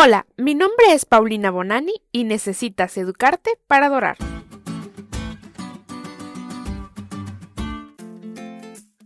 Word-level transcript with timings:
Hola, 0.00 0.26
mi 0.36 0.54
nombre 0.54 0.92
es 0.92 1.04
Paulina 1.04 1.50
Bonani 1.50 1.92
y 2.12 2.22
necesitas 2.22 2.96
educarte 2.96 3.58
para 3.66 3.86
adorar. 3.86 4.16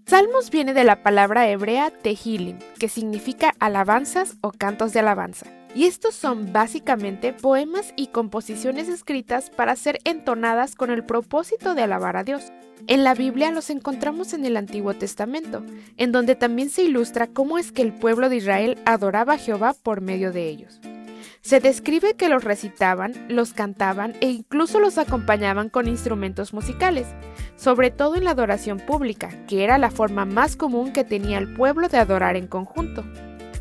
Salmos 0.07 0.51
viene 0.51 0.75
de 0.75 0.85
la 0.85 1.03
palabra 1.03 1.49
hebrea 1.49 1.91
tehilim, 1.91 2.59
que 2.79 2.91
significa 2.91 3.55
alabanzas 3.59 4.37
o 4.43 4.53
cantos 4.53 4.93
de 4.93 5.01
alabanza. 5.01 5.47
Y 5.75 5.85
estos 5.85 6.15
son 6.15 6.53
básicamente 6.53 7.33
poemas 7.33 7.95
y 7.97 8.09
composiciones 8.09 8.89
escritas 8.89 9.51
para 9.51 9.75
ser 9.75 10.01
entonadas 10.05 10.75
con 10.75 10.91
el 10.91 11.05
propósito 11.05 11.75
de 11.75 11.83
alabar 11.83 12.17
a 12.17 12.25
Dios. 12.25 12.53
En 12.89 13.05
la 13.05 13.15
Biblia 13.15 13.51
los 13.53 13.71
encontramos 13.71 14.35
en 14.35 14.45
el 14.45 14.57
Antiguo 14.57 14.95
Testamento, 14.95 15.65
en 15.97 16.13
donde 16.13 16.35
también 16.35 16.69
se 16.69 16.83
ilustra 16.83 17.29
cómo 17.29 17.59
es 17.59 17.73
que 17.73 17.83
el 17.83 17.93
pueblo 17.93 18.29
de 18.29 18.37
Israel 18.37 18.79
adoraba 18.85 19.35
a 19.35 19.39
Jehová 19.39 19.75
por 19.83 20.01
medio 20.01 20.33
de 20.33 20.49
ellos. 20.49 20.81
Se 21.43 21.59
describe 21.59 22.15
que 22.15 22.29
los 22.29 22.45
recitaban, 22.45 23.15
los 23.29 23.53
cantaban 23.53 24.15
e 24.21 24.31
incluso 24.31 24.79
los 24.79 24.99
acompañaban 24.99 25.71
con 25.71 25.89
instrumentos 25.89 26.53
musicales, 26.53 27.07
sobre 27.57 27.91
todo 27.91 28.15
en 28.17 28.25
la 28.25 28.31
adoración 28.31 28.79
pública, 28.79 29.31
que 29.47 29.65
era 29.65 29.79
la 29.79 29.91
forma 29.91 30.25
más 30.25 30.57
común 30.57 30.93
que 30.93 31.03
tenía 31.03 31.39
el 31.39 31.53
pueblo 31.53 31.89
de 31.89 31.99
adorar 31.99 32.37
en 32.37 32.47
conjunto. 32.47 33.05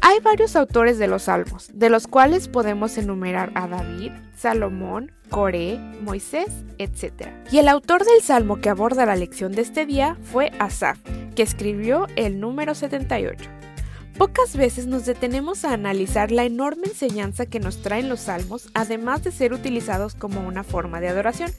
Hay 0.03 0.19
varios 0.19 0.55
autores 0.55 0.97
de 0.97 1.07
los 1.07 1.23
salmos, 1.23 1.69
de 1.73 1.91
los 1.91 2.07
cuales 2.07 2.47
podemos 2.47 2.97
enumerar 2.97 3.51
a 3.53 3.67
David, 3.67 4.11
Salomón, 4.35 5.11
Coré, 5.29 5.77
Moisés, 6.01 6.49
etc. 6.79 7.27
Y 7.51 7.59
el 7.59 7.67
autor 7.67 8.03
del 8.03 8.21
salmo 8.23 8.59
que 8.59 8.69
aborda 8.69 9.05
la 9.05 9.15
lección 9.15 9.51
de 9.51 9.61
este 9.61 9.85
día 9.85 10.17
fue 10.23 10.51
Asaf, 10.57 10.97
que 11.35 11.43
escribió 11.43 12.07
el 12.15 12.39
número 12.39 12.73
78. 12.73 13.47
Pocas 14.17 14.57
veces 14.57 14.87
nos 14.87 15.05
detenemos 15.05 15.65
a 15.65 15.73
analizar 15.73 16.31
la 16.31 16.45
enorme 16.45 16.87
enseñanza 16.87 17.45
que 17.45 17.59
nos 17.59 17.83
traen 17.83 18.09
los 18.09 18.21
salmos, 18.21 18.69
además 18.73 19.23
de 19.23 19.31
ser 19.31 19.53
utilizados 19.53 20.15
como 20.15 20.45
una 20.47 20.63
forma 20.63 20.99
de 20.99 21.09
adoración. 21.09 21.51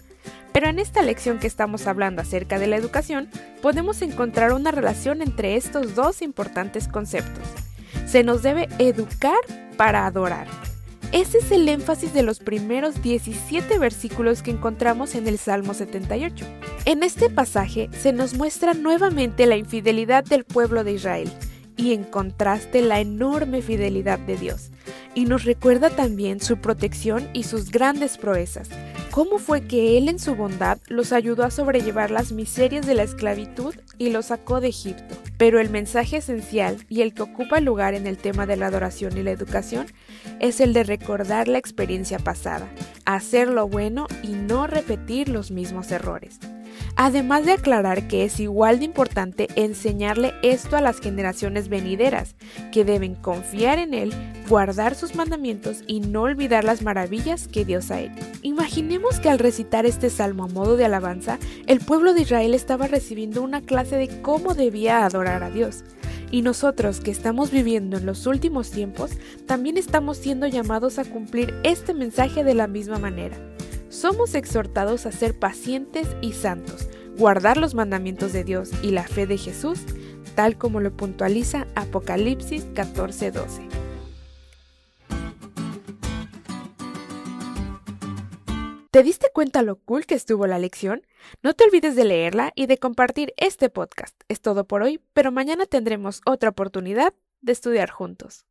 Pero 0.53 0.69
en 0.69 0.81
esta 0.81 1.03
lección 1.03 1.39
que 1.39 1.47
estamos 1.47 1.87
hablando 1.87 2.23
acerca 2.23 2.59
de 2.59 2.67
la 2.67 2.77
educación, 2.77 3.31
podemos 3.63 4.03
encontrar 4.03 4.53
una 4.53 4.73
relación 4.73 5.23
entre 5.23 5.55
estos 5.55 5.95
dos 5.95 6.23
importantes 6.23 6.89
conceptos. 6.89 7.62
Se 8.07 8.23
nos 8.25 8.43
debe 8.43 8.69
educar 8.79 9.41
para 9.77 10.07
adorar. 10.07 10.47
Ese 11.13 11.39
es 11.39 11.51
el 11.51 11.69
énfasis 11.69 12.15
de 12.15 12.23
los 12.23 12.39
primeros 12.39 13.03
17 13.03 13.79
versículos 13.79 14.43
que 14.43 14.51
encontramos 14.51 15.15
en 15.15 15.29
el 15.29 15.37
Salmo 15.37 15.75
78. 15.75 16.47
En 16.87 17.03
este 17.03 17.29
pasaje 17.29 17.91
se 17.93 18.15
nos 18.15 18.35
muestra 18.35 18.73
nuevamente 18.73 19.47
la 19.47 19.57
infidelidad 19.57 20.25
del 20.25 20.45
pueblo 20.45 20.85
de 20.85 20.93
Israel 20.93 21.31
y 21.77 21.93
en 21.93 22.05
contraste 22.05 22.81
la 22.81 23.01
enorme 23.01 23.61
fidelidad 23.61 24.19
de 24.19 24.39
Dios. 24.39 24.71
Y 25.15 25.27
nos 25.27 25.45
recuerda 25.45 25.91
también 25.91 26.41
su 26.41 26.57
protección 26.57 27.29
y 27.33 27.43
sus 27.43 27.71
grandes 27.71 28.17
proezas. 28.17 28.71
Cómo 29.11 29.39
fue 29.39 29.67
que 29.67 29.99
Él 29.99 30.09
en 30.09 30.19
su 30.19 30.35
bondad 30.35 30.79
los 30.89 31.13
ayudó 31.13 31.45
a 31.45 31.51
sobrellevar 31.51 32.11
las 32.11 32.33
miserias 32.33 32.87
de 32.87 32.95
la 32.95 33.03
esclavitud 33.03 33.75
y 33.99 34.09
los 34.09 34.27
sacó 34.27 34.61
de 34.61 34.69
Egipto. 34.69 35.15
Pero 35.37 35.61
el 35.61 35.69
mensaje 35.69 36.19
esencial 36.19 36.79
y 36.89 37.03
el 37.03 37.13
que 37.13 37.23
ocupa 37.23 37.61
lugar 37.61 37.93
en 37.93 38.07
el 38.07 38.17
tema 38.17 38.47
de 38.47 38.57
la 38.57 38.69
adoración 38.69 39.17
y 39.19 39.23
la 39.23 39.33
educación 39.33 39.87
es 40.41 40.61
el 40.61 40.73
de 40.73 40.85
recordar 40.85 41.47
la 41.47 41.59
experiencia 41.59 42.19
pasada, 42.19 42.73
hacer 43.05 43.49
lo 43.49 43.69
bueno 43.69 44.07
y 44.23 44.29
no 44.29 44.67
repetir 44.67 45.29
los 45.29 45.51
mismos 45.51 45.91
errores 45.91 46.39
además 46.97 47.47
de 47.47 47.53
aclarar 47.53 48.09
que 48.09 48.25
es 48.25 48.41
igual 48.41 48.79
de 48.79 48.85
importante 48.85 49.49
enseñarle 49.57 50.35
esto 50.43 50.77
a 50.77 50.81
las 50.81 51.01
generaciones 51.01 51.69
venideras, 51.69 52.35
que 52.71 52.85
deben 52.85 53.15
confiar 53.15 53.79
en 53.79 53.95
Él, 53.95 54.13
guardar 54.49 54.95
sus 54.95 55.15
mandamientos 55.15 55.83
y 55.87 56.01
no 56.01 56.23
olvidar 56.23 56.65
las 56.65 56.83
maravillas 56.83 57.49
que 57.49 57.65
Dios 57.65 57.91
ha 57.91 58.01
hecho. 58.01 58.23
Imaginemos 58.43 59.21
que 59.21 59.31
al 59.31 59.39
recitar 59.39 59.87
este 59.87 60.11
salmo 60.11 60.45
a 60.45 60.49
modo 60.49 60.77
de 60.77 60.85
alabanza, 60.85 61.39
el 61.67 61.81
pueblo 61.81 62.15
de 62.15 62.23
Israel 62.23 62.55
estaba 62.55 62.87
recibiendo 62.87 63.43
una 63.43 63.61
clase 63.63 63.97
de 63.97 64.09
cómo 64.23 64.55
debía 64.55 65.05
adorar 65.05 65.43
a 65.43 65.51
Dios. 65.51 65.85
Y 66.31 66.41
nosotros 66.41 67.01
que 67.01 67.11
estamos 67.11 67.51
viviendo 67.51 67.99
en 67.99 68.07
los 68.07 68.27
últimos 68.27 68.71
tiempos, 68.71 69.11
también 69.47 69.77
estamos 69.77 70.17
siendo 70.17 70.47
llamados 70.47 70.99
a 70.99 71.05
cumplir 71.05 71.55
este 71.63 71.93
mensaje 71.93 72.43
de 72.43 72.55
la 72.55 72.67
misma 72.67 72.99
manera 72.99 73.52
somos 73.93 74.35
exhortados 74.35 75.05
a 75.05 75.13
ser 75.13 75.39
pacientes 75.39 76.09
y 76.23 76.33
santos, 76.33 76.89
guardar 77.19 77.59
los 77.59 77.75
mandamientos 77.75 78.33
de 78.33 78.43
Dios 78.43 78.71
y 78.83 78.91
la 78.91 79.05
fe 79.05 79.27
de 79.27 79.37
Jesús, 79.37 79.81
tal 80.35 80.57
como 80.57 80.81
lo 80.81 80.97
puntualiza 80.97 81.67
Apocalipsis 81.75 82.65
14:12. 82.75 83.69
¿Te 88.91 89.03
diste 89.03 89.29
cuenta 89.33 89.63
lo 89.63 89.77
cool 89.77 90.05
que 90.05 90.15
estuvo 90.15 90.47
la 90.47 90.59
lección? 90.59 91.07
No 91.43 91.55
te 91.55 91.65
olvides 91.65 91.97
de 91.97 92.05
leerla 92.05 92.53
y 92.55 92.67
de 92.67 92.79
compartir 92.79 93.33
este 93.37 93.71
podcast. 93.71 94.15
Es 94.29 94.41
todo 94.41 94.67
por 94.67 94.83
hoy, 94.83 95.01
pero 95.13 95.33
mañana 95.33 95.65
tendremos 95.65 96.21
otra 96.27 96.51
oportunidad 96.51 97.15
de 97.41 97.53
estudiar 97.53 97.91
juntos. 97.91 98.45